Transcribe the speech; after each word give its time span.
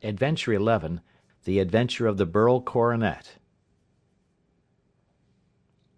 ADVENTURE 0.00 0.56
XI 0.60 1.00
THE 1.42 1.58
ADVENTURE 1.58 2.06
OF 2.06 2.18
THE 2.18 2.26
BERYL 2.26 2.60
CORONET 2.60 3.38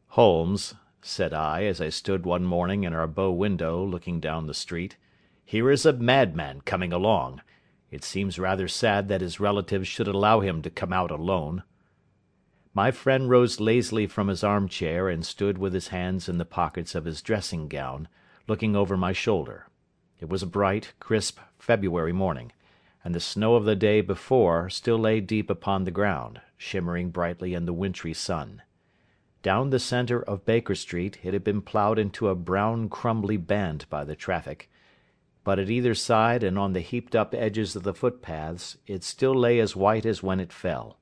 "Holmes," 0.07 0.75
said 1.03 1.35
I, 1.35 1.65
as 1.65 1.83
I 1.83 1.91
stood 1.91 2.25
one 2.25 2.45
morning 2.47 2.85
in 2.85 2.95
our 2.95 3.07
bow 3.07 3.31
window 3.31 3.85
looking 3.85 4.19
down 4.19 4.47
the 4.47 4.55
street, 4.55 4.97
"here 5.45 5.71
is 5.71 5.85
a 5.85 5.93
madman 5.93 6.63
coming 6.63 6.95
along. 6.95 7.43
It 7.91 8.03
seems 8.03 8.39
rather 8.39 8.69
sad 8.69 9.09
that 9.09 9.21
his 9.21 9.39
relatives 9.39 9.87
should 9.87 10.09
allow 10.09 10.41
him 10.41 10.63
to 10.63 10.71
come 10.71 10.95
out 10.95 11.11
alone." 11.11 11.63
My 12.73 12.91
friend 12.91 13.29
rose 13.29 13.61
lazily 13.61 14.07
from 14.07 14.29
his 14.29 14.43
arm 14.43 14.67
chair 14.67 15.11
and 15.11 15.27
stood 15.27 15.59
with 15.59 15.75
his 15.75 15.89
hands 15.89 16.27
in 16.27 16.39
the 16.39 16.47
pockets 16.47 16.95
of 16.95 17.05
his 17.05 17.21
dressing 17.21 17.69
gown, 17.69 18.09
looking 18.49 18.75
over 18.75 18.97
my 18.97 19.13
shoulder. 19.13 19.67
It 20.19 20.31
was 20.31 20.43
a 20.43 20.47
bright, 20.47 20.95
crisp 21.01 21.39
February 21.59 22.15
morning 22.15 22.51
and 23.05 23.15
the 23.15 23.21
snow 23.21 23.55
of 23.55 23.65
the 23.65 23.77
day 23.77 24.01
before 24.01 24.69
still 24.69 24.99
lay 24.99 25.21
deep 25.21 25.49
upon 25.49 25.85
the 25.85 25.91
ground, 25.91 26.41
shimmering 26.57 27.11
brightly 27.11 27.55
in 27.55 27.65
the 27.67 27.73
wintry 27.73 28.13
sun. 28.13 28.63
Down 29.43 29.71
the 29.71 29.79
centre 29.79 30.23
of 30.23 30.45
Baker 30.45 30.75
Street 30.75 31.19
it 31.23 31.33
had 31.33 31.43
been 31.43 31.63
ploughed 31.63 31.99
into 31.99 32.29
a 32.29 32.35
brown 32.35 32.89
crumbly 32.89 33.39
band 33.39 33.87
by 33.89 34.05
the 34.05 34.15
traffic, 34.15 34.71
but 35.45 35.59
at 35.59 35.71
either 35.71 35.95
side 35.95 36.43
and 36.43 36.59
on 36.59 36.75
the 36.75 36.81
heaped 36.81 37.17
up 37.17 37.35
edges 37.35 37.75
of 37.75 37.83
the 37.83 37.95
footpaths 37.95 38.77
it 38.87 39.03
still 39.03 39.35
lay 39.35 39.59
as 39.59 39.75
white 39.75 40.05
as 40.05 40.23
when 40.23 40.41
it 40.41 40.53
fell. 40.53 40.99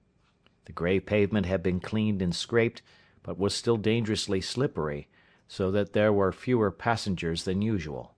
The 0.66 0.72
grey 0.72 1.00
pavement 1.00 1.46
had 1.46 1.62
been 1.62 1.80
cleaned 1.80 2.22
and 2.22 2.34
scraped, 2.34 2.82
but 3.22 3.38
was 3.38 3.54
still 3.54 3.76
dangerously 3.76 4.40
slippery, 4.40 5.08
so 5.48 5.70
that 5.70 5.92
there 5.92 6.12
were 6.12 6.30
fewer 6.30 6.70
passengers 6.70 7.44
than 7.44 7.62
usual. 7.62 8.14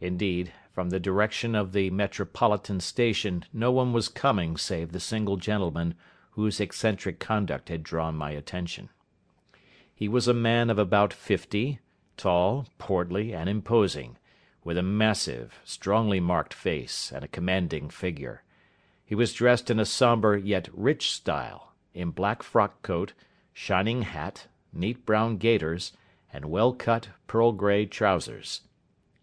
Indeed, 0.00 0.52
from 0.78 0.90
the 0.90 1.00
direction 1.00 1.56
of 1.56 1.72
the 1.72 1.90
Metropolitan 1.90 2.78
Station 2.78 3.44
no 3.52 3.72
one 3.72 3.92
was 3.92 4.06
coming 4.06 4.56
save 4.56 4.92
the 4.92 5.00
single 5.00 5.36
gentleman 5.36 5.92
whose 6.30 6.60
eccentric 6.60 7.18
conduct 7.18 7.68
had 7.68 7.82
drawn 7.82 8.14
my 8.14 8.30
attention. 8.30 8.88
He 9.92 10.06
was 10.06 10.28
a 10.28 10.32
man 10.32 10.70
of 10.70 10.78
about 10.78 11.12
fifty, 11.12 11.80
tall, 12.16 12.68
portly, 12.78 13.34
and 13.34 13.50
imposing, 13.50 14.18
with 14.62 14.78
a 14.78 14.82
massive, 14.84 15.58
strongly 15.64 16.20
marked 16.20 16.54
face 16.54 17.10
and 17.12 17.24
a 17.24 17.26
commanding 17.26 17.90
figure. 17.90 18.44
He 19.04 19.16
was 19.16 19.34
dressed 19.34 19.70
in 19.70 19.80
a 19.80 19.84
sombre 19.84 20.40
yet 20.40 20.68
rich 20.72 21.10
style, 21.10 21.72
in 21.92 22.12
black 22.12 22.44
frock 22.44 22.82
coat, 22.82 23.14
shining 23.52 24.02
hat, 24.02 24.46
neat 24.72 25.04
brown 25.04 25.38
gaiters, 25.38 25.90
and 26.32 26.44
well 26.44 26.72
cut 26.72 27.08
pearl 27.26 27.50
grey 27.50 27.84
trousers. 27.84 28.60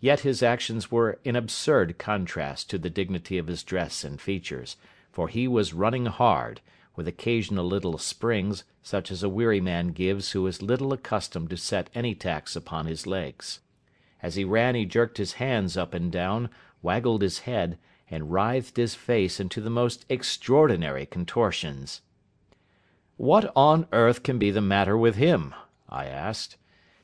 Yet 0.05 0.19
his 0.19 0.43
actions 0.43 0.91
were 0.91 1.17
in 1.23 1.35
absurd 1.35 1.97
contrast 1.97 2.69
to 2.69 2.77
the 2.77 2.91
dignity 2.91 3.39
of 3.39 3.47
his 3.47 3.63
dress 3.63 4.03
and 4.03 4.21
features, 4.21 4.77
for 5.11 5.29
he 5.29 5.47
was 5.47 5.73
running 5.73 6.05
hard, 6.05 6.61
with 6.95 7.07
occasional 7.07 7.65
little 7.65 7.97
springs, 7.97 8.65
such 8.83 9.09
as 9.09 9.23
a 9.23 9.29
weary 9.29 9.59
man 9.59 9.93
gives 9.93 10.33
who 10.33 10.45
is 10.45 10.61
little 10.61 10.93
accustomed 10.93 11.49
to 11.49 11.57
set 11.57 11.89
any 11.95 12.13
tax 12.13 12.55
upon 12.55 12.85
his 12.85 13.07
legs. 13.07 13.61
As 14.21 14.35
he 14.35 14.43
ran 14.43 14.75
he 14.75 14.85
jerked 14.85 15.17
his 15.17 15.41
hands 15.41 15.75
up 15.75 15.95
and 15.95 16.11
down, 16.11 16.51
waggled 16.83 17.23
his 17.23 17.39
head, 17.39 17.79
and 18.07 18.31
writhed 18.31 18.77
his 18.77 18.93
face 18.93 19.39
into 19.39 19.59
the 19.59 19.71
most 19.71 20.05
extraordinary 20.07 21.07
contortions. 21.07 22.01
"What 23.17 23.51
on 23.55 23.87
earth 23.91 24.21
can 24.21 24.37
be 24.37 24.51
the 24.51 24.61
matter 24.61 24.95
with 24.95 25.15
him?" 25.15 25.55
I 25.89 26.05
asked. 26.05 26.57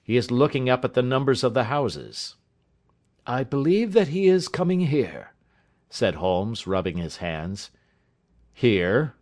"He 0.03 0.17
is 0.17 0.29
looking 0.29 0.69
up 0.69 0.85
at 0.85 0.93
the 0.93 1.01
numbers 1.01 1.43
of 1.43 1.55
the 1.55 1.63
houses. 1.63 2.35
"I 3.27 3.43
believe 3.43 3.93
that 3.93 4.07
he 4.07 4.27
is 4.27 4.47
coming 4.47 4.79
here," 4.79 5.33
said 5.91 6.15
Holmes, 6.15 6.65
rubbing 6.65 6.97
his 6.97 7.17
hands. 7.17 7.69
"Here?" 8.51 9.13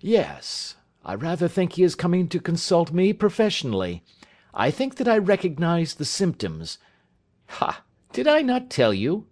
"Yes. 0.00 0.76
I 1.02 1.14
rather 1.14 1.48
think 1.48 1.72
he 1.72 1.82
is 1.82 1.94
coming 1.94 2.28
to 2.28 2.38
consult 2.38 2.92
me 2.92 3.14
professionally. 3.14 4.04
I 4.52 4.70
think 4.70 4.96
that 4.96 5.08
I 5.08 5.16
recognise 5.16 5.94
the 5.94 6.04
symptoms. 6.04 6.76
Ha! 7.46 7.82
Did 8.12 8.28
I 8.28 8.42
not 8.42 8.68
tell 8.68 8.92
you?" 8.92 9.26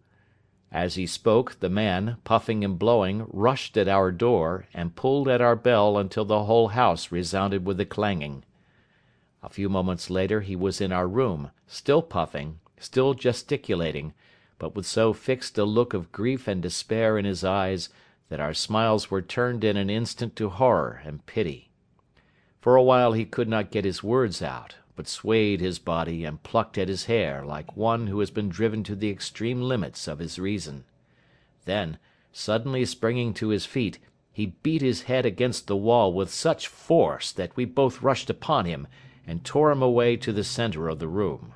As 0.72 0.94
he 0.94 1.06
spoke, 1.06 1.60
the 1.60 1.69
man, 1.69 2.16
puffing 2.25 2.64
and 2.64 2.78
blowing, 2.78 3.26
rushed 3.28 3.76
at 3.76 3.86
our 3.86 4.10
door, 4.12 4.66
and 4.72 4.96
pulled 4.96 5.28
at 5.28 5.42
our 5.42 5.56
bell 5.56 5.98
until 5.98 6.25
the 6.25 6.44
whole 6.44 6.69
house 6.69 7.12
resounded 7.12 7.66
with 7.66 7.76
the 7.76 7.84
clanging. 7.84 8.44
A 9.42 9.50
few 9.50 9.69
moments 9.69 10.08
later 10.08 10.41
he 10.41 10.56
was 10.56 10.80
in 10.80 10.91
our 10.91 11.06
room, 11.06 11.50
still 11.66 12.00
puffing 12.00 12.59
still 12.80 13.14
gesticulating, 13.14 14.12
but 14.58 14.74
with 14.74 14.86
so 14.86 15.12
fixed 15.12 15.56
a 15.56 15.64
look 15.64 15.94
of 15.94 16.10
grief 16.10 16.48
and 16.48 16.60
despair 16.60 17.16
in 17.16 17.24
his 17.24 17.44
eyes 17.44 17.91
that 18.30 18.41
our 18.41 18.54
smiles 18.54 19.10
were 19.10 19.22
turned 19.22 19.62
in 19.62 19.76
an 19.76 19.88
instant 19.88 20.34
to 20.34 20.48
horror 20.48 21.00
and 21.04 21.26
pity. 21.26 21.70
For 22.60 22.74
a 22.74 22.82
while 22.82 23.12
he 23.12 23.24
could 23.24 23.48
not 23.48 23.70
get 23.70 23.84
his 23.84 24.02
words 24.02 24.42
out, 24.42 24.76
but 24.96 25.06
swayed 25.06 25.60
his 25.60 25.78
body 25.78 26.24
and 26.24 26.42
plucked 26.42 26.76
at 26.76 26.88
his 26.88 27.04
hair 27.04 27.44
like 27.44 27.76
one 27.76 28.08
who 28.08 28.20
has 28.20 28.30
been 28.30 28.48
driven 28.48 28.82
to 28.84 28.94
the 28.94 29.10
extreme 29.10 29.62
limits 29.62 30.08
of 30.08 30.19
his 30.19 30.38
reason. 30.38 30.84
Then, 31.64 31.98
suddenly 32.32 32.84
springing 32.84 33.32
to 33.34 33.48
his 33.48 33.66
feet, 33.66 33.98
he 34.32 34.54
beat 34.62 34.82
his 34.82 35.02
head 35.02 35.26
against 35.26 35.66
the 35.66 35.76
wall 35.76 36.12
with 36.12 36.30
such 36.32 36.69
force 36.69 37.32
that 37.32 37.56
we 37.56 37.64
both 37.64 38.02
rushed 38.02 38.30
upon 38.30 38.64
him 38.66 38.86
and 39.26 39.44
tore 39.44 39.70
him 39.70 39.82
away 39.82 40.16
to 40.16 40.32
the 40.32 40.44
centre 40.44 40.88
of 40.88 40.98
the 40.98 41.08
room. 41.08 41.54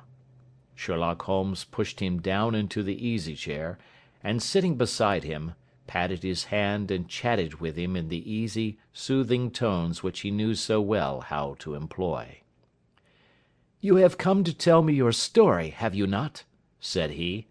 Sherlock 0.75 1.21
Holmes 1.23 1.63
pushed 1.63 2.01
him 2.01 2.21
down 2.21 2.53
into 2.53 2.83
the 2.83 3.07
easy 3.07 3.33
chair, 3.35 3.79
and 4.21 4.43
sitting 4.43 4.75
beside 4.75 5.23
him, 5.23 5.53
patted 5.87 6.23
his 6.23 6.45
hand 6.45 6.91
and 6.91 7.07
chatted 7.07 7.61
with 7.61 7.77
him 7.77 7.95
in 7.95 8.09
the 8.09 8.29
easy, 8.31 8.77
soothing 8.91 9.51
tones 9.51 10.03
which 10.03 10.19
he 10.21 10.31
knew 10.31 10.53
so 10.53 10.81
well 10.81 11.21
how 11.21 11.55
to 11.59 11.75
employ. 11.75 12.41
"You 13.79 13.97
have 13.97 14.17
come 14.17 14.43
to 14.43 14.53
tell 14.53 14.81
me 14.81 14.93
your 14.93 15.11
story, 15.11 15.69
have 15.69 15.95
you 15.95 16.07
not?" 16.07 16.43
said 16.79 17.11
he. 17.11 17.47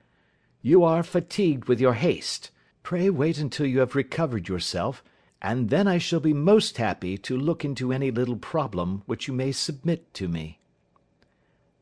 "You 0.62 0.82
are 0.84 1.02
fatigued 1.02 1.66
with 1.66 1.80
your 1.80 1.94
haste. 1.94 2.50
Pray 2.82 3.08
wait 3.08 3.38
until 3.38 3.66
you 3.66 3.78
have 3.78 3.94
recovered 3.94 4.48
yourself, 4.48 5.02
and 5.40 5.70
then 5.70 5.86
I 5.86 5.98
shall 5.98 6.20
be 6.20 6.34
most 6.34 6.76
happy 6.78 7.16
to 7.18 7.36
look 7.36 7.64
into 7.64 7.92
any 7.92 8.10
little 8.10 8.36
problem 8.36 9.02
which 9.06 9.28
you 9.28 9.34
may 9.34 9.52
submit 9.52 10.12
to 10.14 10.28
me. 10.28 10.58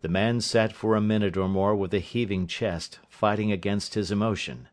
The 0.02 0.08
man 0.08 0.40
sat 0.40 0.72
for 0.72 0.96
a 0.96 1.00
minute 1.00 1.36
or 1.36 1.48
more 1.48 1.76
with 1.76 1.94
a 1.94 2.00
heaving 2.00 2.48
chest, 2.48 2.98
fighting 3.08 3.52
against 3.52 3.94
his 3.94 4.10
emotion. 4.10 4.68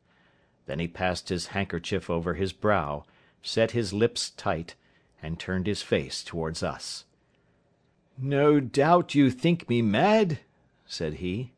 Then 0.65 0.79
he 0.79 0.87
passed 0.87 1.29
his 1.29 1.47
handkerchief 1.47 2.09
over 2.09 2.33
his 2.33 2.51
brow, 2.51 3.05
set 3.43 3.71
his 3.71 3.93
lips 3.93 4.31
tight, 4.31 4.73
and 5.21 5.39
turned 5.39 5.67
his 5.67 5.83
face 5.83 6.23
towards 6.23 6.63
us. 6.63 7.05
"No 8.17 8.59
doubt 8.59 9.13
you 9.13 9.29
think 9.29 9.69
me 9.69 9.83
mad?" 9.83 10.39
said 10.87 11.15
he. 11.15 11.51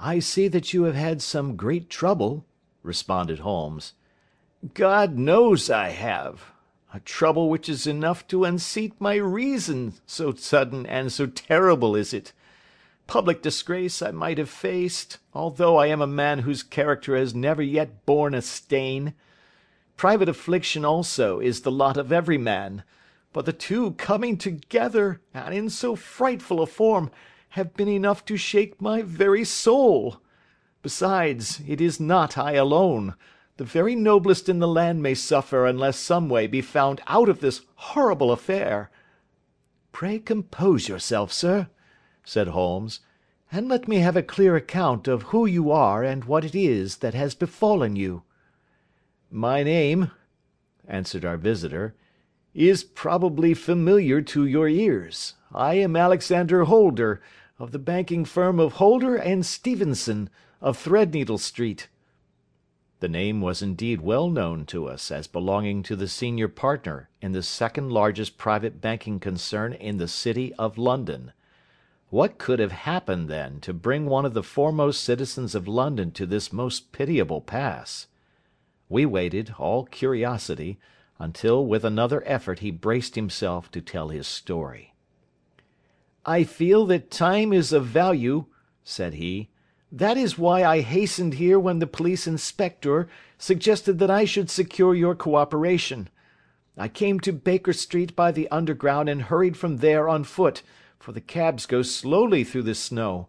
"I 0.00 0.18
see 0.18 0.48
that 0.48 0.72
you 0.72 0.84
have 0.84 0.94
had 0.94 1.20
some 1.20 1.56
great 1.56 1.90
trouble," 1.90 2.46
responded 2.82 3.40
Holmes. 3.40 3.92
"God 4.72 5.18
knows 5.18 5.68
I 5.68 5.90
have. 5.90 6.52
A 6.94 7.00
trouble 7.00 7.50
which 7.50 7.68
is 7.68 7.86
enough 7.86 8.26
to 8.28 8.44
unseat 8.44 8.98
my 8.98 9.16
reason, 9.16 9.92
so 10.06 10.32
sudden 10.32 10.86
and 10.86 11.12
so 11.12 11.26
terrible 11.26 11.94
is 11.94 12.14
it. 12.14 12.32
Public 13.06 13.42
disgrace 13.42 14.00
I 14.00 14.12
might 14.12 14.38
have 14.38 14.48
faced, 14.48 15.18
although 15.34 15.76
I 15.76 15.86
am 15.86 16.00
a 16.00 16.06
man 16.06 16.40
whose 16.40 16.62
character 16.62 17.16
has 17.16 17.34
never 17.34 17.62
yet 17.62 18.06
borne 18.06 18.34
a 18.34 18.40
stain. 18.40 19.14
Private 19.96 20.28
affliction 20.28 20.84
also 20.84 21.38
is 21.38 21.60
the 21.60 21.70
lot 21.70 21.96
of 21.96 22.10
every 22.10 22.38
man, 22.38 22.82
but 23.32 23.44
the 23.44 23.52
two 23.52 23.92
coming 23.92 24.38
together, 24.38 25.20
and 25.34 25.54
in 25.54 25.68
so 25.68 25.94
frightful 25.94 26.62
a 26.62 26.66
form, 26.66 27.10
have 27.50 27.74
been 27.74 27.88
enough 27.88 28.24
to 28.24 28.36
shake 28.36 28.80
my 28.80 29.02
very 29.02 29.44
soul. 29.44 30.20
Besides, 30.82 31.60
it 31.68 31.80
is 31.80 32.00
not 32.00 32.38
I 32.38 32.52
alone. 32.52 33.14
The 33.58 33.64
very 33.64 33.94
noblest 33.94 34.48
in 34.48 34.58
the 34.58 34.66
land 34.66 35.02
may 35.02 35.14
suffer 35.14 35.66
unless 35.66 35.98
some 35.98 36.28
way 36.28 36.46
be 36.46 36.62
found 36.62 37.00
out 37.06 37.28
of 37.28 37.40
this 37.40 37.60
horrible 37.74 38.32
affair. 38.32 38.90
Pray 39.92 40.18
compose 40.18 40.88
yourself, 40.88 41.32
sir 41.32 41.68
said 42.24 42.48
Holmes, 42.48 43.00
"and 43.52 43.68
let 43.68 43.86
me 43.86 43.96
have 43.96 44.16
a 44.16 44.22
clear 44.22 44.56
account 44.56 45.06
of 45.06 45.24
who 45.24 45.44
you 45.44 45.70
are 45.70 46.02
and 46.02 46.24
what 46.24 46.42
it 46.42 46.54
is 46.54 46.96
that 46.96 47.12
has 47.12 47.34
befallen 47.34 47.96
you." 47.96 48.22
"My 49.30 49.62
name," 49.62 50.10
answered 50.88 51.24
our 51.24 51.36
visitor, 51.36 51.94
"is 52.54 52.82
probably 52.82 53.52
familiar 53.52 54.22
to 54.22 54.46
your 54.46 54.68
ears. 54.68 55.34
I 55.52 55.74
am 55.74 55.96
Alexander 55.96 56.64
Holder, 56.64 57.20
of 57.58 57.72
the 57.72 57.78
banking 57.78 58.24
firm 58.24 58.58
of 58.58 58.74
Holder 58.74 59.16
and 59.16 59.44
Stevenson, 59.44 60.30
of 60.62 60.78
Threadneedle 60.78 61.38
Street." 61.38 61.88
The 63.00 63.08
name 63.08 63.42
was 63.42 63.60
indeed 63.60 64.00
well 64.00 64.30
known 64.30 64.64
to 64.66 64.86
us 64.86 65.10
as 65.10 65.26
belonging 65.26 65.82
to 65.82 65.94
the 65.94 66.08
senior 66.08 66.48
partner 66.48 67.10
in 67.20 67.32
the 67.32 67.42
second 67.42 67.90
largest 67.90 68.38
private 68.38 68.80
banking 68.80 69.20
concern 69.20 69.74
in 69.74 69.98
the 69.98 70.08
city 70.08 70.54
of 70.54 70.78
London. 70.78 71.32
What 72.14 72.38
could 72.38 72.60
have 72.60 72.70
happened, 72.70 73.28
then, 73.28 73.58
to 73.62 73.74
bring 73.74 74.06
one 74.06 74.24
of 74.24 74.34
the 74.34 74.44
foremost 74.44 75.02
citizens 75.02 75.56
of 75.56 75.66
London 75.66 76.12
to 76.12 76.26
this 76.26 76.52
most 76.52 76.92
pitiable 76.92 77.40
pass? 77.40 78.06
We 78.88 79.04
waited, 79.04 79.56
all 79.58 79.86
curiosity, 79.86 80.78
until 81.18 81.66
with 81.66 81.84
another 81.84 82.22
effort 82.24 82.60
he 82.60 82.70
braced 82.70 83.16
himself 83.16 83.68
to 83.72 83.80
tell 83.80 84.10
his 84.10 84.28
story. 84.28 84.94
"I 86.24 86.44
feel 86.44 86.86
that 86.86 87.10
time 87.10 87.52
is 87.52 87.72
of 87.72 87.86
value," 87.86 88.44
said 88.84 89.14
he. 89.14 89.48
"That 89.90 90.16
is 90.16 90.38
why 90.38 90.62
I 90.62 90.82
hastened 90.82 91.34
here 91.34 91.58
when 91.58 91.80
the 91.80 91.88
police 91.88 92.28
inspector 92.28 93.08
suggested 93.38 93.98
that 93.98 94.10
I 94.12 94.24
should 94.24 94.50
secure 94.50 94.94
your 94.94 95.16
co 95.16 95.34
operation. 95.34 96.08
I 96.78 96.86
came 96.86 97.18
to 97.18 97.32
Baker 97.32 97.72
Street 97.72 98.14
by 98.14 98.30
the 98.30 98.48
Underground 98.52 99.08
and 99.08 99.22
hurried 99.22 99.56
from 99.56 99.78
there 99.78 100.08
on 100.08 100.22
foot, 100.22 100.62
for 101.04 101.12
the 101.12 101.20
cabs 101.20 101.66
go 101.66 101.82
slowly 101.82 102.42
through 102.42 102.62
the 102.62 102.74
snow. 102.74 103.28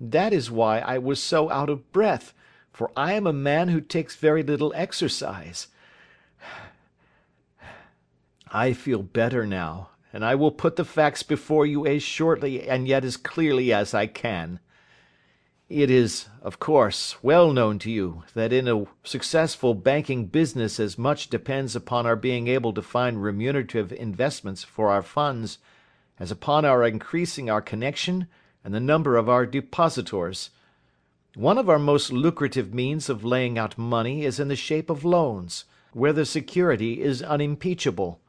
That 0.00 0.32
is 0.32 0.50
why 0.50 0.80
I 0.80 0.98
was 0.98 1.22
so 1.22 1.48
out 1.48 1.70
of 1.70 1.92
breath, 1.92 2.34
for 2.72 2.90
I 2.96 3.12
am 3.12 3.24
a 3.24 3.32
man 3.32 3.68
who 3.68 3.80
takes 3.80 4.16
very 4.16 4.42
little 4.42 4.72
exercise. 4.74 5.68
I 8.50 8.72
feel 8.72 9.04
better 9.04 9.46
now, 9.46 9.90
and 10.12 10.24
I 10.24 10.34
will 10.34 10.50
put 10.50 10.74
the 10.74 10.84
facts 10.84 11.22
before 11.22 11.64
you 11.64 11.86
as 11.86 12.02
shortly 12.02 12.68
and 12.68 12.88
yet 12.88 13.04
as 13.04 13.16
clearly 13.16 13.72
as 13.72 13.94
I 13.94 14.08
can. 14.08 14.58
It 15.68 15.92
is, 15.92 16.26
of 16.42 16.58
course, 16.58 17.22
well 17.22 17.52
known 17.52 17.78
to 17.80 17.92
you 17.92 18.24
that 18.34 18.52
in 18.52 18.66
a 18.66 18.86
successful 19.04 19.74
banking 19.74 20.26
business 20.26 20.80
as 20.80 20.98
much 20.98 21.30
depends 21.30 21.76
upon 21.76 22.06
our 22.06 22.16
being 22.16 22.48
able 22.48 22.72
to 22.72 22.82
find 22.82 23.22
remunerative 23.22 23.92
investments 23.92 24.64
for 24.64 24.90
our 24.90 25.02
funds 25.02 25.58
as 26.18 26.30
upon 26.30 26.64
our 26.64 26.84
increasing 26.84 27.50
our 27.50 27.60
connection 27.60 28.26
and 28.62 28.72
the 28.72 28.80
number 28.80 29.16
of 29.16 29.28
our 29.28 29.44
depositors. 29.44 30.50
One 31.34 31.58
of 31.58 31.68
our 31.68 31.78
most 31.78 32.12
lucrative 32.12 32.72
means 32.72 33.08
of 33.08 33.24
laying 33.24 33.58
out 33.58 33.76
money 33.76 34.24
is 34.24 34.38
in 34.38 34.48
the 34.48 34.56
shape 34.56 34.88
of 34.88 35.04
loans, 35.04 35.64
where 35.92 36.12
the 36.12 36.24
security 36.24 37.02
is 37.02 37.22
unimpeachable. 37.22 38.20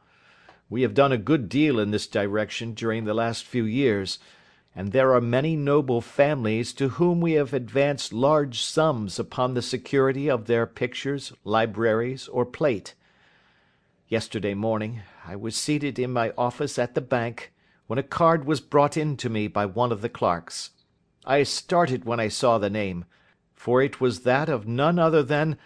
We 0.69 0.81
have 0.81 0.95
done 0.95 1.11
a 1.11 1.17
good 1.17 1.47
deal 1.47 1.79
in 1.79 1.91
this 1.91 2.07
direction 2.07 2.73
during 2.73 3.05
the 3.05 3.13
last 3.13 3.45
few 3.45 3.65
years, 3.65 4.17
and 4.75 4.91
there 4.91 5.13
are 5.13 5.21
many 5.21 5.55
noble 5.55 6.01
families 6.01 6.73
to 6.73 6.89
whom 6.89 7.21
we 7.21 7.33
have 7.33 7.53
advanced 7.53 8.11
large 8.11 8.61
sums 8.61 9.19
upon 9.19 9.53
the 9.53 9.61
security 9.61 10.29
of 10.29 10.47
their 10.47 10.65
pictures, 10.65 11.31
libraries, 11.43 12.27
or 12.27 12.45
plate. 12.45 12.95
Yesterday 14.09 14.53
morning 14.53 15.01
I 15.25 15.35
was 15.35 15.55
seated 15.55 15.97
in 15.97 16.11
my 16.11 16.33
office 16.37 16.77
at 16.77 16.93
the 16.93 17.01
bank, 17.01 17.53
when 17.87 17.99
a 17.99 18.03
card 18.03 18.45
was 18.45 18.59
brought 18.59 18.97
in 18.97 19.15
to 19.17 19.29
me 19.29 19.47
by 19.47 19.65
one 19.65 19.91
of 19.91 20.01
the 20.01 20.09
clerks. 20.09 20.71
I 21.25 21.43
started 21.43 22.05
when 22.05 22.19
I 22.19 22.27
saw 22.27 22.57
the 22.57 22.69
name, 22.69 23.05
for 23.53 23.81
it 23.81 24.01
was 24.01 24.21
that 24.21 24.49
of 24.49 24.67
none 24.67 24.99
other 24.99 25.23
than 25.23 25.57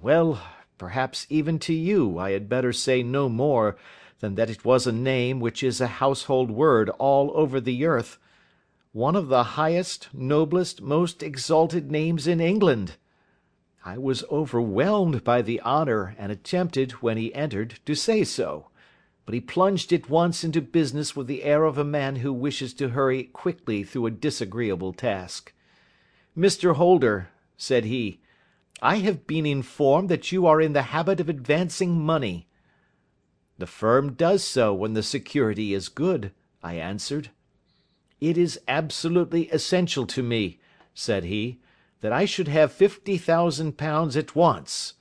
well, 0.00 0.40
perhaps 0.78 1.26
even 1.28 1.58
to 1.60 1.74
you 1.74 2.18
I 2.18 2.30
had 2.30 2.48
better 2.48 2.72
say 2.72 3.02
no 3.02 3.28
more 3.28 3.76
than 4.20 4.34
that 4.36 4.50
it 4.50 4.64
was 4.64 4.86
a 4.86 4.92
name 4.92 5.40
which 5.40 5.62
is 5.62 5.80
a 5.80 5.86
household 5.86 6.50
word 6.50 6.88
all 6.90 7.30
over 7.34 7.60
the 7.60 7.84
earth, 7.84 8.18
one 8.92 9.16
of 9.16 9.28
the 9.28 9.42
highest, 9.42 10.08
noblest, 10.12 10.80
most 10.80 11.22
exalted 11.22 11.90
names 11.90 12.26
in 12.26 12.40
England. 12.40 12.96
I 13.84 13.96
was 13.96 14.24
overwhelmed 14.30 15.22
by 15.22 15.42
the 15.42 15.60
honour, 15.60 16.16
and 16.18 16.32
attempted, 16.32 16.92
when 16.92 17.16
he 17.16 17.34
entered, 17.34 17.78
to 17.86 17.94
say 17.94 18.24
so; 18.24 18.70
but 19.28 19.34
he 19.34 19.42
plunged 19.42 19.92
at 19.92 20.08
once 20.08 20.42
into 20.42 20.58
business 20.58 21.14
with 21.14 21.26
the 21.26 21.42
air 21.42 21.64
of 21.64 21.76
a 21.76 21.84
man 21.84 22.16
who 22.16 22.32
wishes 22.32 22.72
to 22.72 22.88
hurry 22.88 23.24
quickly 23.24 23.84
through 23.84 24.06
a 24.06 24.10
disagreeable 24.10 24.94
task. 24.94 25.52
"Mr 26.34 26.76
Holder," 26.76 27.28
said 27.54 27.84
he, 27.84 28.22
"I 28.80 29.00
have 29.00 29.26
been 29.26 29.44
informed 29.44 30.08
that 30.08 30.32
you 30.32 30.46
are 30.46 30.62
in 30.62 30.72
the 30.72 30.96
habit 30.96 31.20
of 31.20 31.28
advancing 31.28 32.00
money. 32.00 32.48
"The 33.58 33.66
firm 33.66 34.14
does 34.14 34.42
so 34.42 34.72
when 34.72 34.94
the 34.94 35.02
security 35.02 35.74
is 35.74 35.90
good," 35.90 36.32
I 36.62 36.76
answered. 36.76 37.28
"It 38.22 38.38
is 38.38 38.58
absolutely 38.66 39.50
essential 39.50 40.06
to 40.06 40.22
me," 40.22 40.58
said 40.94 41.24
he, 41.24 41.60
"that 42.00 42.14
I 42.14 42.24
should 42.24 42.48
have 42.48 42.72
fifty 42.72 43.18
thousand 43.18 43.76
pounds 43.76 44.16
at 44.16 44.34
once. 44.34 44.94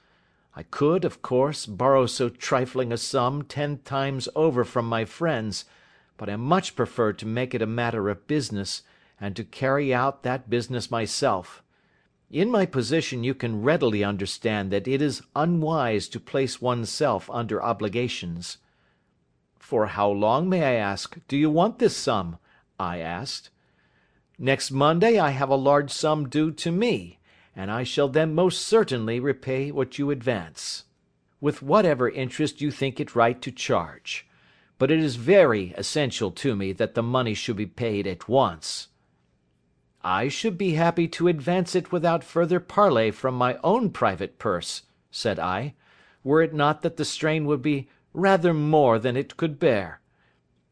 I 0.58 0.64
could, 0.64 1.06
of 1.06 1.22
course, 1.22 1.68
borrow 1.68 2.08
so 2.08 2.30
trifling 2.30 2.92
a 2.92 2.98
sum 2.98 3.44
ten 3.44 3.78
times 3.84 4.28
over 4.36 4.64
from 4.64 4.90
my 4.90 5.06
friends, 5.06 5.66
but 6.18 6.32
I 6.32 6.36
much 6.36 6.76
prefer 6.76 7.14
to 7.14 7.28
make 7.28 7.54
it 7.54 7.62
a 7.62 7.68
matter 7.68 8.10
of 8.10 8.26
business, 8.26 8.82
and 9.22 9.36
to 9.36 9.44
carry 9.44 9.94
out 9.94 10.24
that 10.24 10.50
business 10.50 10.90
myself. 10.90 11.62
In 12.32 12.50
my 12.50 12.66
position 12.66 13.24
you 13.24 13.36
can 13.36 13.62
readily 13.62 14.04
understand 14.04 14.72
that 14.72 14.88
it 14.88 15.00
is 15.00 15.22
unwise 15.36 16.08
to 16.08 16.20
place 16.20 16.60
one's 16.60 16.90
self 16.90 17.30
under 17.30 17.62
obligations." 17.62 18.58
"For 19.60 19.86
how 19.86 20.10
long, 20.10 20.50
may 20.50 20.64
I 20.64 20.74
ask, 20.74 21.20
do 21.28 21.38
you 21.38 21.52
want 21.52 21.78
this 21.78 21.96
sum?" 21.96 22.40
I 22.80 22.98
asked. 22.98 23.52
"Next 24.40 24.72
Monday 24.72 25.20
I 25.20 25.30
have 25.30 25.50
a 25.50 25.56
large 25.56 25.92
sum 25.92 26.28
due 26.28 26.50
to 26.54 26.72
me, 26.72 27.20
and 27.58 27.72
I 27.72 27.84
shall 27.84 28.08
then 28.08 28.36
most 28.36 28.62
certainly 28.62 29.20
repay 29.20 29.72
what 29.72 29.98
you 29.98 30.12
advance, 30.12 30.84
with 31.42 31.64
whatever 31.64 32.08
interest 32.08 32.62
you 32.62 32.70
think 32.70 33.00
it 33.00 33.16
right 33.16 33.42
to 33.42 33.52
charge. 33.52 34.28
But 34.78 34.92
it 34.92 35.00
is 35.00 35.16
very 35.16 35.74
essential 35.76 36.30
to 36.32 36.56
me 36.56 36.72
that 36.74 36.94
the 36.94 37.02
money 37.02 37.34
should 37.34 37.58
be 37.58 37.66
paid 37.66 38.06
at 38.06 38.30
once. 38.30 38.90
"I 40.04 40.28
should 40.28 40.56
be 40.56 40.74
happy 40.74 41.08
to 41.08 41.28
advance 41.28 41.74
it 41.74 41.92
without 41.92 42.24
further 42.24 42.60
parley 42.60 43.10
from 43.10 43.34
my 43.34 43.58
own 43.64 43.90
private 43.90 44.38
purse," 44.38 44.84
said 45.10 45.40
I, 45.40 45.74
"were 46.24 46.44
it 46.44 46.54
not 46.54 46.84
that 46.84 46.98
the 46.98 47.06
strain 47.06 47.46
would 47.46 47.64
be 47.64 47.90
rather 48.14 48.54
more 48.54 49.00
than 49.00 49.18
it 49.18 49.36
could 49.36 49.60
bear. 49.60 50.00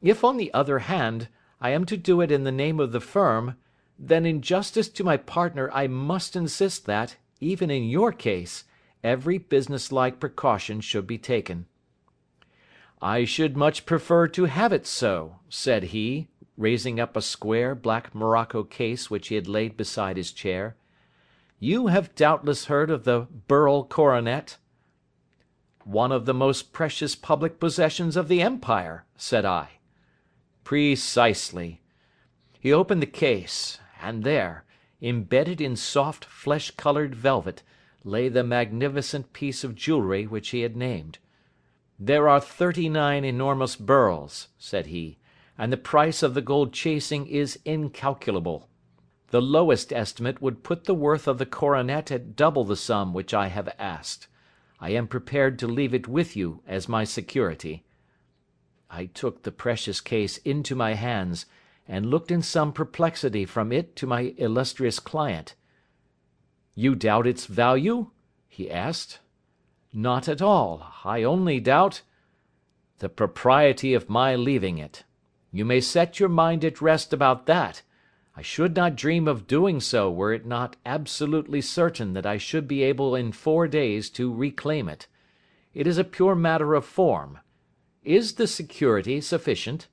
If, 0.04 0.24
on 0.24 0.38
the 0.38 0.54
other 0.54 0.80
hand, 0.80 1.30
I 1.60 1.72
am 1.72 1.86
to 1.86 1.98
do 1.98 2.22
it 2.22 2.32
in 2.32 2.44
the 2.44 2.52
name 2.52 2.80
of 2.80 2.92
the 2.92 3.02
Firm, 3.02 3.56
then 3.98 4.26
in 4.26 4.42
justice 4.42 4.90
to 4.90 5.04
my 5.04 5.18
partner 5.18 5.70
I 5.72 5.88
must 5.88 6.36
insist 6.36 6.86
that, 6.86 7.18
even 7.40 7.72
in 7.72 7.84
your 7.86 8.12
case, 8.12 8.66
every 9.04 9.38
business 9.38 9.92
like 9.92 10.20
precaution 10.20 10.82
should 10.82 11.08
be 11.08 11.18
taken." 11.18 11.66
"I 13.02 13.26
should 13.26 13.56
much 13.56 13.86
prefer 13.86 14.28
to 14.30 14.46
have 14.46 14.74
it 14.74 14.86
so," 14.86 15.40
said 15.50 15.86
he 15.86 16.28
raising 16.58 17.00
up 17.00 17.18
a 17.18 17.22
square, 17.22 17.76
black 17.76 18.16
morocco 18.16 18.64
case 18.64 19.10
which 19.10 19.28
he 19.28 19.36
had 19.36 19.48
laid 19.48 19.76
beside 19.76 20.18
his 20.18 20.32
chair. 20.32 20.76
"You 21.60 21.88
have 21.88 22.16
doubtless 22.16 22.66
heard 22.66 22.90
of 22.90 23.04
the 23.04 23.28
beryl 23.48 23.84
coronet?" 23.84 24.58
"One 25.84 26.12
of 26.12 26.26
the 26.26 26.34
most 26.34 26.74
precious 26.74 27.16
public 27.16 27.60
possessions 27.60 28.16
of 28.16 28.28
the 28.28 28.42
empire," 28.42 29.06
said 29.16 29.46
I. 29.46 29.80
"Precisely." 30.64 31.82
He 32.60 32.74
opened 32.74 33.02
the 33.02 33.08
case, 33.08 33.80
and 34.06 34.24
there, 34.24 34.64
embedded 35.02 35.60
in 35.60 35.76
soft 35.76 36.24
flesh 36.24 36.70
coloured 36.70 37.16
velvet, 37.16 37.64
lay 38.04 38.30
the 38.30 38.44
magnificent 38.44 39.34
piece 39.34 39.64
of 39.64 39.74
jewellery 39.74 40.28
which 40.28 40.50
he 40.50 40.62
had 40.62 40.78
named. 40.78 41.18
"There 41.98 42.30
are 42.30 42.40
thirty 42.40 42.88
nine 42.88 43.26
enormous 43.26 43.76
beryls," 43.76 44.50
said 44.60 44.86
he 44.86 45.18
and 45.58 45.72
the 45.72 45.78
price 45.78 46.22
of 46.22 46.34
the 46.34 46.42
gold 46.42 46.74
chasing 46.74 47.26
is 47.28 47.60
incalculable. 47.66 48.70
The 49.30 49.42
lowest 49.42 49.92
estimate 49.94 50.42
would 50.42 50.64
put 50.64 50.84
the 50.84 50.94
worth 50.94 51.28
of 51.28 51.38
the 51.38 51.46
coronet 51.46 52.12
at 52.12 52.36
double 52.36 52.64
the 52.64 52.76
sum 52.76 53.14
which 53.14 53.34
I 53.34 53.48
have 53.48 53.74
asked. 53.80 54.28
I 54.80 54.92
am 54.92 55.08
prepared 55.08 55.58
to 55.60 55.68
leave 55.68 55.94
it 55.94 56.08
with 56.08 56.36
you 56.36 56.62
as 56.68 56.90
my 56.90 57.06
security." 57.06 57.86
I 58.90 59.08
took 59.08 59.44
the 59.44 59.52
precious 59.52 60.00
case 60.02 60.38
into 60.38 60.76
my 60.76 60.94
hands, 60.94 61.46
and 61.88 62.06
looked 62.06 62.32
in 62.32 62.42
some 62.42 62.74
perplexity 62.74 63.46
from 63.46 63.72
it 63.72 63.96
to 63.96 64.08
my 64.08 64.34
illustrious 64.38 65.00
client. 65.00 65.56
"You 66.74 66.96
doubt 66.96 67.28
its 67.28 67.46
value?" 67.46 68.12
he 68.48 68.72
asked. 68.72 69.20
"Not 69.94 70.28
at 70.28 70.42
all. 70.42 70.92
I 71.04 71.24
only 71.24 71.60
doubt—" 71.60 72.02
"The 73.00 73.10
propriety 73.10 73.94
of 73.94 74.10
my 74.10 74.36
leaving 74.36 74.78
it. 74.78 75.04
You 75.52 75.64
may 75.64 75.80
set 75.80 76.20
your 76.20 76.30
mind 76.30 76.66
at 76.66 76.82
rest 76.82 77.14
about 77.14 77.46
that. 77.46 77.82
I 78.36 78.42
should 78.42 78.76
not 78.76 78.98
dream 78.98 79.28
of 79.28 79.48
doing 79.48 79.80
so 79.80 80.12
were 80.12 80.34
it 80.34 80.46
not 80.46 80.76
absolutely 80.86 81.62
certain 81.62 82.14
that 82.14 82.26
I 82.26 82.38
should 82.38 82.68
be 82.68 82.84
able 82.84 83.16
in 83.16 83.32
four 83.32 83.68
days 83.68 84.10
to 84.12 84.34
reclaim 84.34 84.90
it. 84.90 85.08
It 85.74 85.88
is 85.88 85.98
a 85.98 86.04
pure 86.04 86.36
matter 86.36 86.74
of 86.74 86.86
form. 86.86 87.40
Is 88.04 88.34
the 88.34 88.48
security 88.48 89.22
sufficient?" 89.22 89.88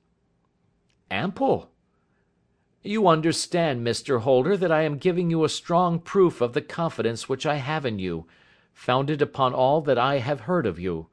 "Ample." 1.09 1.69
"You 2.85 3.07
understand, 3.07 3.85
Mr. 3.87 4.19
Holder, 4.19 4.57
that 4.57 4.71
I 4.71 4.81
am 4.81 4.97
giving 4.97 5.29
you 5.29 5.45
a 5.45 5.49
strong 5.49 5.99
proof 5.99 6.41
of 6.41 6.51
the 6.51 6.61
confidence 6.61 7.29
which 7.29 7.45
I 7.45 7.55
have 7.55 7.85
in 7.85 7.97
you, 7.97 8.25
founded 8.73 9.21
upon 9.21 9.53
all 9.53 9.79
that 9.81 9.97
I 9.97 10.17
have 10.17 10.41
heard 10.41 10.65
of 10.65 10.79
you. 10.79 11.07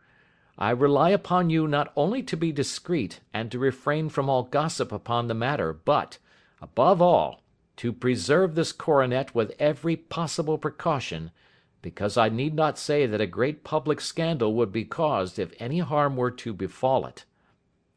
I 0.58 0.70
rely 0.70 1.10
upon 1.10 1.48
you 1.48 1.68
not 1.68 1.92
only 1.94 2.24
to 2.24 2.36
be 2.36 2.50
discreet, 2.50 3.20
and 3.32 3.52
to 3.52 3.58
refrain 3.60 4.08
from 4.08 4.28
all 4.28 4.42
gossip 4.42 4.90
upon 4.90 5.28
the 5.28 5.34
matter, 5.34 5.72
but, 5.72 6.18
above 6.60 7.00
all, 7.00 7.40
to 7.76 7.92
preserve 7.92 8.56
this 8.56 8.72
coronet 8.72 9.32
with 9.32 9.54
every 9.60 9.94
possible 9.94 10.58
precaution, 10.58 11.30
because 11.82 12.16
I 12.16 12.30
need 12.30 12.54
not 12.54 12.78
say 12.78 13.06
that 13.06 13.20
a 13.20 13.26
great 13.26 13.62
public 13.62 14.00
scandal 14.00 14.54
would 14.54 14.72
be 14.72 14.84
caused 14.84 15.38
if 15.38 15.54
any 15.60 15.78
harm 15.78 16.16
were 16.16 16.32
to 16.32 16.52
befall 16.52 17.06
it. 17.06 17.24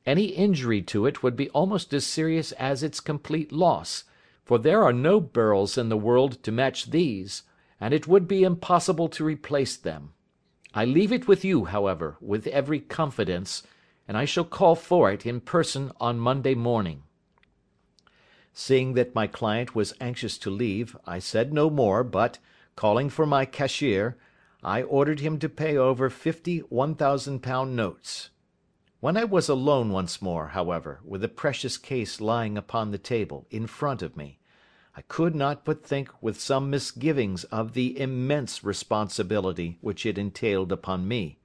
Any 0.05 0.25
injury 0.25 0.81
to 0.83 1.05
it 1.05 1.23
would 1.23 1.35
be 1.35 1.49
almost 1.51 1.93
as 1.93 2.05
serious 2.05 2.51
as 2.53 2.83
its 2.83 2.99
complete 2.99 3.51
loss, 3.51 4.03
for 4.43 4.57
there 4.57 4.83
are 4.83 4.91
no 4.91 5.21
beryls 5.21 5.77
in 5.77 5.87
the 5.89 5.97
world 5.97 6.43
to 6.43 6.51
match 6.51 6.91
these, 6.91 7.43
and 7.79 7.93
it 7.93 8.07
would 8.07 8.27
be 8.27 8.43
impossible 8.43 9.07
to 9.09 9.23
replace 9.23 9.77
them. 9.77 10.13
I 10.73 10.85
leave 10.85 11.13
it 11.13 11.27
with 11.27 11.45
you, 11.45 11.65
however, 11.65 12.17
with 12.19 12.47
every 12.47 12.79
confidence, 12.79 13.63
and 14.07 14.17
I 14.17 14.25
shall 14.25 14.43
call 14.43 14.75
for 14.75 15.11
it 15.11 15.25
in 15.25 15.39
person 15.39 15.91
on 16.01 16.19
Monday 16.19 16.55
morning." 16.55 17.03
Seeing 18.51 18.93
that 18.93 19.15
my 19.15 19.27
client 19.27 19.73
was 19.73 19.93
anxious 20.01 20.37
to 20.39 20.49
leave, 20.49 20.97
I 21.07 21.19
said 21.19 21.53
no 21.53 21.69
more, 21.69 22.03
but, 22.03 22.39
calling 22.75 23.09
for 23.09 23.25
my 23.25 23.45
cashier, 23.45 24.17
I 24.63 24.83
ordered 24.83 25.21
him 25.21 25.39
to 25.39 25.49
pay 25.49 25.77
over 25.77 26.09
fifty 26.09 26.59
one 26.59 26.95
thousand 26.95 27.41
pound 27.41 27.75
notes. 27.75 28.29
When 29.03 29.17
I 29.17 29.25
was 29.25 29.49
alone 29.49 29.89
once 29.89 30.21
more, 30.21 30.47
however, 30.47 31.01
with 31.03 31.19
the 31.19 31.27
precious 31.27 31.75
case 31.75 32.21
lying 32.21 32.57
upon 32.57 32.91
the 32.91 32.97
table, 32.97 33.45
in 33.51 33.67
front 33.67 34.01
of 34.01 34.15
me, 34.15 34.39
I 34.95 35.01
could 35.01 35.35
not 35.35 35.65
but 35.65 35.83
think 35.85 36.09
with 36.21 36.39
some 36.39 36.69
misgivings 36.69 37.43
of 37.43 37.73
the 37.73 37.99
immense 37.99 38.63
responsibility 38.63 39.77
which 39.81 40.05
it 40.05 40.17
entailed 40.17 40.71
upon 40.71 41.05
me. 41.05 41.37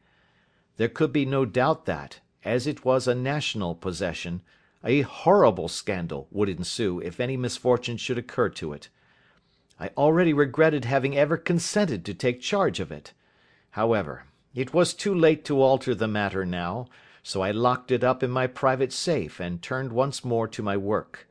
There 0.76 0.88
could 0.88 1.12
be 1.12 1.26
no 1.26 1.44
doubt 1.44 1.84
that, 1.86 2.20
as 2.44 2.68
it 2.68 2.84
was 2.84 3.08
a 3.08 3.14
national 3.16 3.74
possession, 3.74 4.42
a 4.84 5.00
horrible 5.00 5.66
scandal 5.66 6.28
would 6.30 6.48
ensue 6.48 7.00
if 7.00 7.18
any 7.18 7.36
misfortune 7.36 7.96
should 7.96 8.18
occur 8.18 8.50
to 8.50 8.72
it. 8.72 8.88
I 9.80 9.88
already 9.96 10.32
regretted 10.32 10.84
having 10.84 11.16
ever 11.18 11.36
consented 11.36 12.04
to 12.04 12.14
take 12.14 12.40
charge 12.40 12.78
of 12.78 12.92
it. 12.92 13.14
However, 13.70 14.26
it 14.54 14.72
was 14.72 14.94
too 14.94 15.12
late 15.12 15.44
to 15.46 15.60
alter 15.60 15.92
the 15.92 16.06
matter 16.06 16.46
now, 16.46 16.86
so 17.22 17.42
I 17.42 17.50
locked 17.50 17.90
it 17.90 18.04
up 18.04 18.22
in 18.22 18.30
my 18.30 18.46
private 18.46 18.92
safe 18.92 19.40
and 19.40 19.60
turned 19.62 19.92
once 19.92 20.24
more 20.24 20.48
to 20.48 20.62
my 20.62 20.76
work. 20.76 21.26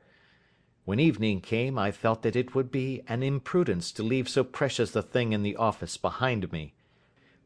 When 0.85 0.99
evening 0.99 1.41
came 1.41 1.77
I 1.77 1.91
felt 1.91 2.21
that 2.21 2.35
it 2.35 2.55
would 2.55 2.71
be 2.71 3.01
an 3.07 3.21
imprudence 3.23 3.91
to 3.93 4.03
leave 4.03 4.29
so 4.29 4.43
precious 4.43 4.95
a 4.95 5.01
thing 5.01 5.33
in 5.33 5.43
the 5.43 5.57
office 5.57 5.97
behind 5.97 6.51
me. 6.51 6.73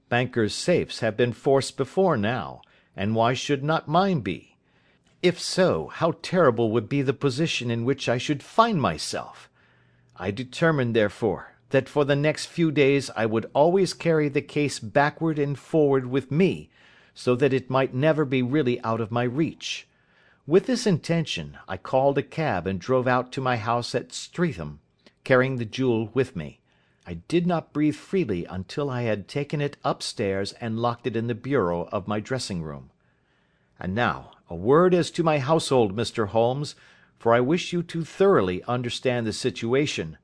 Bankers' 0.10 0.54
safes 0.54 1.00
have 1.00 1.18
been 1.18 1.34
forced 1.34 1.78
before 1.78 2.18
now, 2.18 2.62
and 2.96 3.16
why 3.16 3.34
should 3.34 3.64
not 3.64 3.88
mine 3.88 4.20
be? 4.20 4.58
If 5.24 5.40
so, 5.40 5.88
how 5.88 6.16
terrible 6.22 6.72
would 6.72 6.90
be 6.90 7.02
the 7.02 7.14
position 7.14 7.72
in 7.72 7.86
which 7.86 8.10
I 8.10 8.18
should 8.18 8.44
find 8.44 8.82
myself! 8.82 9.50
I 10.18 10.32
determined, 10.32 10.96
therefore, 10.96 11.56
that 11.70 11.88
for 11.88 12.06
the 12.06 12.16
next 12.16 12.46
few 12.46 12.72
days 12.72 13.10
I 13.16 13.26
would 13.26 13.50
always 13.54 13.94
carry 13.94 14.30
the 14.30 14.42
case 14.42 14.80
backward 14.80 15.40
and 15.40 15.58
forward 15.58 16.06
with 16.08 16.32
me, 16.32 16.70
so 17.14 17.36
that 17.36 17.54
it 17.54 17.70
might 17.70 17.94
never 17.94 18.26
be 18.26 18.42
really 18.42 18.82
out 18.82 19.02
of 19.02 19.12
my 19.12 19.24
reach. 19.24 19.88
With 20.48 20.66
this 20.66 20.88
intention, 20.88 21.58
I 21.68 21.78
called 21.78 22.18
a 22.18 22.24
cab 22.24 22.68
and 22.68 22.80
drove 22.80 23.08
out 23.08 23.32
to 23.34 23.42
my 23.42 23.58
house 23.58 23.94
at 23.94 24.12
Streatham, 24.12 24.80
carrying 25.24 25.58
the 25.58 25.66
jewel 25.66 26.10
with 26.14 26.36
me. 26.36 26.60
I 27.06 27.16
did 27.16 27.48
not 27.48 27.74
breathe 27.74 27.96
freely 27.96 28.46
until 28.46 28.90
I 28.90 29.04
had 29.04 29.28
taken 29.28 29.62
it 29.62 29.78
upstairs 29.84 30.54
and 30.54 30.80
locked 30.80 31.08
it 31.08 31.16
in 31.16 31.28
the 31.28 31.36
bureau 31.36 31.90
of 31.92 32.08
my 32.08 32.20
dressing 32.20 32.64
room. 32.64 32.92
And 33.80 33.96
now, 33.96 34.32
a 34.50 34.56
word 34.56 34.94
as 34.94 35.10
to 35.12 35.24
my 35.24 35.40
household, 35.40 35.96
Mr. 35.96 36.28
Holmes, 36.28 36.76
for 37.18 37.34
I 37.34 37.40
wish 37.40 37.74
you 37.74 37.84
to 37.84 38.04
thoroughly 38.04 38.64
understand 38.64 39.26
the 39.26 39.34
situation. 39.34 40.18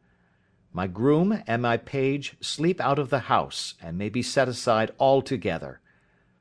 My 0.74 0.88
groom 0.88 1.44
and 1.48 1.62
my 1.62 1.78
page 1.78 2.36
sleep 2.42 2.80
out 2.80 3.00
of 3.00 3.10
the 3.10 3.22
house, 3.22 3.76
and 3.82 3.98
may 3.98 4.10
be 4.10 4.22
set 4.22 4.48
aside 4.48 4.92
altogether. 5.00 5.80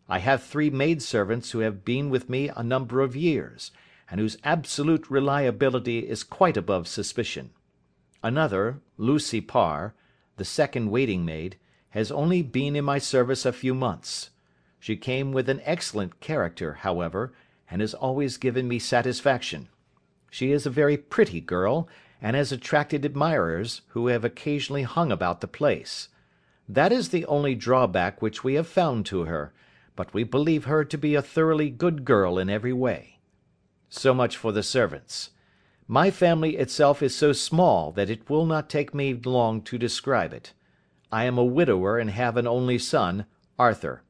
I 0.09 0.21
have 0.21 0.43
three 0.43 0.71
maidservants 0.71 1.51
who 1.51 1.59
have 1.61 1.85
been 1.85 2.11
with 2.11 2.31
me 2.31 2.49
a 2.49 2.63
number 2.63 3.01
of 3.01 3.17
years, 3.17 3.73
and 4.09 4.21
whose 4.21 4.39
absolute 4.45 5.11
reliability 5.11 6.09
is 6.09 6.23
quite 6.23 6.57
above 6.57 6.87
suspicion. 6.87 7.51
Another, 8.23 8.81
Lucy 8.97 9.41
Parr, 9.41 9.95
the 10.37 10.45
second 10.45 10.91
waiting 10.91 11.25
maid, 11.25 11.57
has 11.91 12.13
only 12.13 12.43
been 12.43 12.77
in 12.77 12.85
my 12.85 12.99
service 12.99 13.45
a 13.45 13.53
few 13.53 13.75
months. 13.75 14.31
She 14.79 14.97
came 14.97 15.33
with 15.33 15.49
an 15.49 15.61
excellent 15.65 16.21
character, 16.21 16.75
however, 16.75 17.33
and 17.69 17.81
has 17.81 17.95
always 17.95 18.37
given 18.37 18.69
me 18.69 18.79
satisfaction. 18.79 19.69
She 20.31 20.53
is 20.53 20.67
a 20.67 20.71
very 20.71 20.97
pretty 20.97 21.41
girl, 21.41 21.89
and 22.23 22.37
has 22.37 22.53
attracted 22.53 23.05
admirers, 23.05 23.83
who 23.89 24.07
have 24.07 24.25
occasionally 24.25 24.83
hung 24.83 25.11
about 25.11 25.41
the 25.41 25.49
place. 25.49 26.09
That 26.69 26.93
is 26.93 27.09
the 27.09 27.27
only 27.27 27.55
drawback 27.55 28.23
which 28.23 28.45
we 28.45 28.55
have 28.55 28.69
found 28.69 29.07
to 29.07 29.25
her, 29.25 29.53
but 29.97 30.15
we 30.15 30.23
believe 30.23 30.67
her 30.67 30.85
to 30.85 30.99
be 30.99 31.15
a 31.15 31.23
thoroughly 31.23 31.71
good 31.71 32.05
girl 32.05 32.39
in 32.39 32.49
every 32.49 32.73
way. 32.73 33.19
So 33.89 34.15
much 34.15 34.37
for 34.37 34.53
the 34.53 34.63
servants. 34.63 35.31
My 35.89 36.11
family 36.11 36.57
itself 36.57 37.03
is 37.03 37.15
so 37.15 37.33
small 37.33 37.93
that 37.93 38.11
it 38.11 38.29
will 38.29 38.45
not 38.45 38.69
take 38.69 38.95
me 38.95 39.15
long 39.15 39.63
to 39.63 39.79
describe 39.79 40.33
it. 40.33 40.53
I 41.11 41.25
am 41.25 41.39
a 41.39 41.45
widower 41.45 41.99
and 41.99 42.11
have 42.11 42.37
an 42.37 42.47
only 42.47 42.79
son, 42.79 43.27
Arthur. 43.59 44.03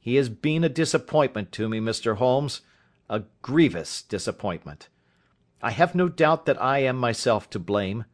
He 0.00 0.16
has 0.16 0.28
been 0.28 0.64
a 0.64 0.68
disappointment 0.68 1.52
to 1.52 1.68
me, 1.68 1.78
Mr. 1.80 2.16
Holmes, 2.16 2.60
a 3.08 3.22
grievous 3.42 4.02
disappointment. 4.02 4.88
I 5.62 5.70
have 5.70 5.94
no 5.94 6.08
doubt 6.08 6.46
that 6.46 6.60
I 6.60 6.78
am 6.78 6.96
myself 6.96 7.48
to 7.50 7.58
blame. 7.58 8.04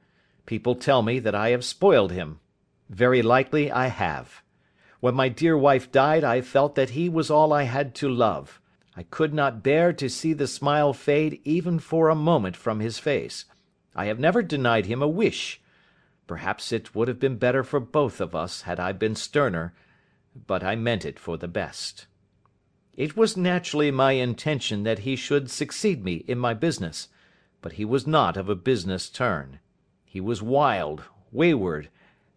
People 0.46 0.74
tell 0.74 1.02
me 1.02 1.18
that 1.20 1.34
I 1.34 1.50
have 1.50 1.64
spoiled 1.64 2.12
him. 2.12 2.40
Very 2.88 3.22
likely 3.22 3.70
I 3.70 3.86
have. 3.86 4.42
When 5.00 5.14
my 5.14 5.28
dear 5.28 5.56
wife 5.56 5.92
died 5.92 6.24
I 6.24 6.40
felt 6.40 6.74
that 6.74 6.90
he 6.90 7.08
was 7.08 7.30
all 7.30 7.52
I 7.52 7.64
had 7.64 7.94
to 7.96 8.08
love. 8.08 8.60
I 8.96 9.02
could 9.02 9.34
not 9.34 9.62
bear 9.62 9.92
to 9.92 10.08
see 10.08 10.32
the 10.32 10.46
smile 10.46 10.92
fade 10.92 11.40
even 11.44 11.78
for 11.78 12.08
a 12.08 12.14
moment 12.14 12.56
from 12.56 12.80
his 12.80 12.98
face. 12.98 13.44
I 13.94 14.06
have 14.06 14.18
never 14.18 14.42
denied 14.42 14.86
him 14.86 15.02
a 15.02 15.08
wish. 15.08 15.60
Perhaps 16.26 16.72
it 16.72 16.94
would 16.94 17.08
have 17.08 17.20
been 17.20 17.36
better 17.36 17.62
for 17.62 17.78
both 17.78 18.20
of 18.20 18.34
us 18.34 18.62
had 18.62 18.80
I 18.80 18.92
been 18.92 19.14
sterner, 19.14 19.74
but 20.46 20.64
I 20.64 20.76
meant 20.76 21.04
it 21.04 21.18
for 21.18 21.36
the 21.36 21.48
best. 21.48 22.06
It 22.96 23.16
was 23.16 23.36
naturally 23.36 23.90
my 23.90 24.12
intention 24.12 24.82
that 24.84 25.00
he 25.00 25.16
should 25.16 25.50
succeed 25.50 26.02
me 26.02 26.24
in 26.26 26.38
my 26.38 26.54
business, 26.54 27.08
but 27.60 27.72
he 27.74 27.84
was 27.84 28.06
not 28.06 28.38
of 28.38 28.48
a 28.48 28.54
business 28.54 29.10
turn. 29.10 29.60
He 30.04 30.20
was 30.20 30.42
wild, 30.42 31.02
wayward, 31.30 31.90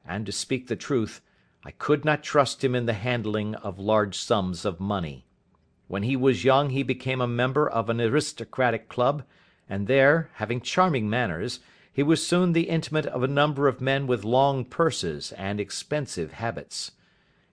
and, 0.05 0.25
to 0.25 0.33
speak 0.33 0.67
the 0.67 0.75
truth, 0.75 1.21
I 1.65 1.71
could 1.71 2.05
not 2.05 2.23
trust 2.23 2.63
him 2.63 2.73
in 2.73 2.85
the 2.85 2.93
handling 2.93 3.53
of 3.55 3.77
large 3.77 4.17
sums 4.17 4.63
of 4.63 4.79
money. 4.79 5.25
When 5.87 6.03
he 6.03 6.15
was 6.15 6.45
young 6.45 6.69
he 6.69 6.83
became 6.83 7.19
a 7.19 7.27
member 7.27 7.69
of 7.69 7.89
an 7.89 7.99
aristocratic 7.99 8.87
club, 8.87 9.23
and 9.67 9.85
there, 9.85 10.29
having 10.35 10.61
charming 10.61 11.09
manners, 11.09 11.59
he 11.91 12.01
was 12.01 12.25
soon 12.25 12.53
the 12.53 12.69
intimate 12.69 13.07
of 13.07 13.23
a 13.23 13.27
number 13.27 13.67
of 13.67 13.81
men 13.81 14.07
with 14.07 14.23
long 14.23 14.63
purses 14.63 15.33
and 15.33 15.59
expensive 15.59 16.31
habits. 16.31 16.91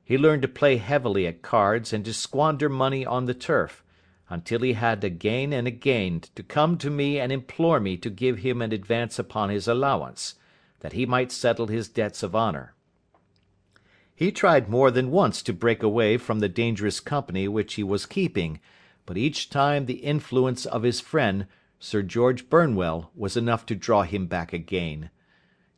He 0.05 0.17
learned 0.17 0.43
to 0.43 0.49
play 0.49 0.77
heavily 0.77 1.27
at 1.27 1.43
cards 1.43 1.93
and 1.93 2.05
to 2.05 2.15
squander 2.15 2.69
money 2.69 3.05
on 3.05 3.27
the 3.27 3.35
turf, 3.35 3.83
until 4.31 4.61
he 4.61 4.75
had 4.75 5.03
again 5.03 5.53
and 5.53 5.67
again 5.67 6.23
to 6.37 6.45
come 6.45 6.79
to 6.79 6.91
me 6.91 7.19
and 7.19 7.33
implore 7.33 7.81
me 7.81 7.97
to 7.97 8.09
give 8.09 8.39
him 8.39 8.63
an 8.63 8.71
advance 8.71 9.19
upon 9.19 9.51
his 9.51 9.67
allowance, 9.67 10.37
that 10.79 10.93
he 10.93 11.07
might 11.07 11.33
settle 11.33 11.67
his 11.67 11.89
debts 11.89 12.23
of 12.23 12.37
honour. 12.37 12.76
He 14.17 14.33
tried 14.33 14.71
more 14.71 14.91
than 14.91 15.11
once 15.11 15.43
to 15.43 15.53
break 15.53 15.83
away 15.83 16.17
from 16.17 16.39
the 16.39 16.49
dangerous 16.49 17.01
company 17.01 17.47
which 17.47 17.75
he 17.75 17.83
was 17.83 18.07
keeping, 18.07 18.61
but 19.05 19.19
each 19.19 19.51
time 19.51 19.85
the 19.85 20.03
influence 20.05 20.65
of 20.65 20.85
his 20.85 21.03
friend, 21.03 21.47
Sir 21.79 22.03
George 22.03 22.49
Burnwell, 22.49 23.11
was 23.15 23.37
enough 23.37 23.67
to 23.67 23.75
draw 23.75 24.05
him 24.05 24.27
back 24.27 24.55
again. 24.55 25.11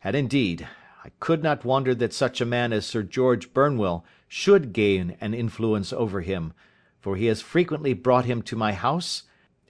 And 0.04 0.14
indeed, 0.14 0.68
I 1.04 1.10
could 1.18 1.42
not 1.42 1.64
wonder 1.64 1.96
that 1.96 2.14
such 2.14 2.40
a 2.40 2.46
man 2.46 2.72
as 2.72 2.86
Sir 2.86 3.02
George 3.02 3.52
Burnwell 3.52 4.04
should 4.28 4.72
gain 4.72 5.16
an 5.20 5.34
influence 5.34 5.92
over 5.92 6.20
him, 6.20 6.52
for 7.00 7.16
he 7.16 7.26
has 7.26 7.42
frequently 7.42 7.92
brought 7.92 8.26
him 8.26 8.42
to 8.42 8.54
my 8.54 8.72
house, 8.72 9.24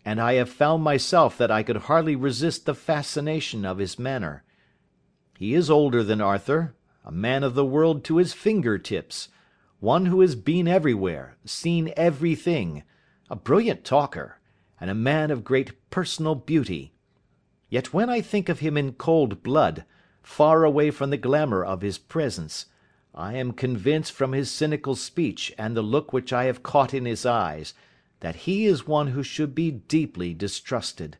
and 0.04 0.20
I 0.20 0.34
have 0.34 0.50
found 0.50 0.84
myself 0.84 1.38
that 1.38 1.50
I 1.50 1.62
could 1.62 1.76
hardly 1.76 2.16
resist 2.16 2.66
the 2.66 2.74
fascination 2.74 3.64
of 3.64 3.78
his 3.78 3.98
manner. 3.98 4.44
He 5.38 5.54
is 5.54 5.70
older 5.70 6.04
than 6.04 6.20
Arthur, 6.20 6.74
a 7.08 7.12
man 7.12 7.42
of 7.42 7.54
the 7.54 7.64
world 7.64 8.04
to 8.04 8.18
his 8.18 8.34
finger 8.34 8.76
tips, 8.76 9.30
one 9.80 10.06
who 10.06 10.20
has 10.20 10.34
been 10.34 10.68
everywhere, 10.68 11.38
seen 11.42 11.90
everything, 11.96 12.82
a 13.30 13.34
brilliant 13.34 13.82
talker, 13.82 14.38
and 14.78 14.90
a 14.90 14.94
man 14.94 15.30
of 15.30 15.42
great 15.42 15.72
personal 15.88 16.34
beauty. 16.34 16.92
Yet 17.70 17.94
when 17.94 18.10
I 18.10 18.20
think 18.20 18.50
of 18.50 18.58
him 18.58 18.76
in 18.76 18.92
cold 18.92 19.42
blood, 19.42 19.86
far 20.22 20.64
away 20.64 20.90
from 20.90 21.08
the 21.08 21.16
glamour 21.16 21.64
of 21.64 21.80
his 21.80 21.96
presence, 21.96 22.66
I 23.14 23.36
am 23.36 23.52
convinced 23.52 24.12
from 24.12 24.32
his 24.32 24.50
cynical 24.50 24.94
speech 24.94 25.54
and 25.56 25.74
the 25.74 25.82
look 25.82 26.12
which 26.12 26.30
I 26.30 26.44
have 26.44 26.62
caught 26.62 26.92
in 26.92 27.06
his 27.06 27.24
eyes, 27.24 27.72
that 28.20 28.36
he 28.36 28.66
is 28.66 28.86
one 28.86 29.08
who 29.08 29.22
should 29.22 29.54
be 29.54 29.70
deeply 29.70 30.34
distrusted. 30.34 31.16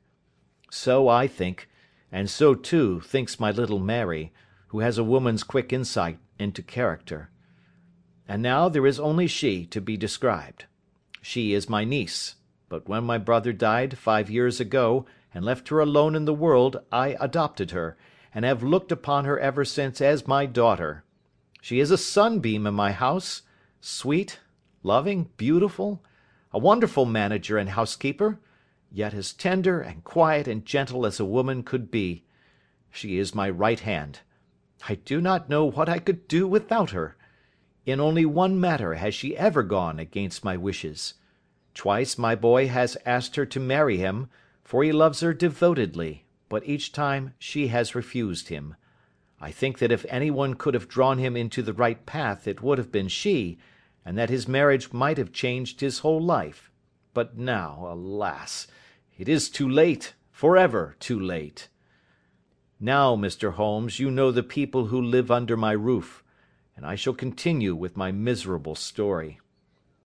So 0.71 1.09
I 1.09 1.27
think, 1.27 1.67
and 2.13 2.29
so 2.29 2.55
too 2.55 3.01
thinks 3.01 3.41
my 3.41 3.51
little 3.51 3.79
Mary, 3.79 4.33
who 4.69 4.81
has 4.81 4.99
a 4.99 5.05
woman's 5.05 5.43
quick 5.43 5.73
insight 5.73 6.19
into 6.39 6.63
character. 6.63 7.31
And 8.27 8.43
now 8.43 8.69
there 8.69 8.87
is 8.87 9.01
only 9.01 9.27
she 9.27 9.67
to 9.67 9.81
be 9.81 9.97
described. 9.97 10.67
She 11.23 11.55
is 11.55 11.69
my 11.69 11.85
niece, 11.85 12.37
but 12.69 12.89
when 12.89 13.05
my 13.05 13.19
brother 13.19 13.53
died 13.53 13.99
five 13.99 14.31
years 14.31 14.61
ago 14.61 15.07
and 15.35 15.45
left 15.45 15.69
her 15.69 15.81
alone 15.81 16.15
in 16.15 16.25
the 16.25 16.35
world 16.35 16.79
I 16.93 17.17
adopted 17.21 17.71
her, 17.73 17.97
and 18.35 18.45
have 18.45 18.63
looked 18.63 18.93
upon 18.93 19.25
her 19.25 19.39
ever 19.39 19.65
since 19.65 20.01
as 20.01 20.27
my 20.27 20.47
daughter. 20.47 21.05
She 21.61 21.81
is 21.81 21.91
a 21.91 21.99
sunbeam 21.99 22.67
in 22.67 22.75
my 22.75 22.93
house, 22.93 23.43
sweet, 23.81 24.39
loving, 24.83 25.31
beautiful, 25.37 26.05
a 26.53 26.59
wonderful 26.59 27.05
manager 27.05 27.59
and 27.59 27.71
housekeeper, 27.71 28.39
yet 28.91 29.13
as 29.13 29.33
tender 29.33 29.81
and 29.81 30.05
quiet 30.05 30.47
and 30.47 30.65
gentle 30.65 31.05
as 31.05 31.19
a 31.19 31.25
woman 31.25 31.63
could 31.63 31.91
be. 31.91 32.25
She 32.91 33.19
is 33.19 33.35
my 33.35 33.51
right 33.51 33.81
hand. 33.81 34.21
I 34.87 34.97
do 34.97 35.21
not 35.21 35.49
know 35.49 35.65
what 35.65 35.89
I 35.89 35.99
could 35.99 36.29
do 36.29 36.47
without 36.47 36.91
her. 36.91 37.17
In 37.87 38.01
only 38.01 38.27
one 38.27 38.61
matter 38.61 38.95
has 38.95 39.15
she 39.15 39.37
ever 39.37 39.63
gone 39.63 39.99
against 39.99 40.45
my 40.45 40.57
wishes. 40.57 41.15
Twice 41.75 42.19
my 42.19 42.35
boy 42.35 42.69
has 42.69 42.99
asked 43.07 43.37
her 43.37 43.47
to 43.47 43.59
marry 43.59 43.97
him, 43.97 44.29
for 44.63 44.85
he 44.85 44.93
loves 44.93 45.21
her 45.21 45.33
devotedly, 45.33 46.27
but 46.49 46.67
each 46.69 46.93
time 46.93 47.33
she 47.39 47.69
has 47.69 47.95
refused 47.95 48.49
him. 48.49 48.77
I 49.41 49.51
think 49.51 49.79
that 49.79 49.93
if 49.93 50.05
anyone 50.09 50.55
could 50.55 50.75
have 50.75 50.89
drawn 50.89 51.19
him 51.19 51.37
into 51.37 51.63
the 51.63 51.73
right 51.73 52.05
path 52.05 52.47
it 52.47 52.61
would 52.63 52.79
have 52.79 52.93
been 52.93 53.09
she, 53.09 53.59
and 54.05 54.19
that 54.19 54.31
his 54.31 54.49
marriage 54.49 54.93
might 54.93 55.19
have 55.19 55.33
changed 55.33 55.81
his 55.81 56.01
whole 56.01 56.21
life. 56.21 56.71
But 57.15 57.39
now, 57.39 57.87
alas! 57.89 58.67
it 59.17 59.29
is 59.29 59.49
too 59.49 59.69
late, 59.69 60.15
for 60.31 60.57
ever 60.57 60.97
too 61.01 61.19
late. 61.19 61.69
Now, 62.81 63.17
Mr. 63.17 63.55
Holmes, 63.55 63.99
you 63.99 64.09
know 64.09 64.31
the 64.31 64.45
people 64.45 64.87
who 64.87 65.03
live 65.03 65.33
under 65.33 65.57
my 65.57 65.73
roof, 65.73 66.23
and 66.77 66.87
I 66.87 66.95
shall 66.95 67.13
continue 67.13 67.75
with 67.75 67.97
my 67.97 68.13
miserable 68.13 68.77
story. 68.77 69.41